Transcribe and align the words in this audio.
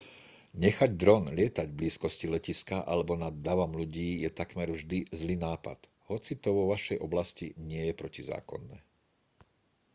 nechať 0.65 0.91
dron 1.01 1.25
lietať 1.39 1.67
v 1.69 1.77
blízkosti 1.79 2.25
letiska 2.35 2.77
alebo 2.91 3.11
nad 3.23 3.33
davom 3.47 3.71
ľudí 3.79 4.09
je 4.25 4.29
takmer 4.41 4.65
vždy 4.71 4.99
zlý 5.19 5.35
nápad 5.47 5.77
hoci 6.09 6.33
to 6.43 6.49
vo 6.57 6.65
vašej 6.73 6.97
oblasti 7.07 7.47
nie 7.69 7.83
je 7.87 7.93
protizákonné 8.01 8.77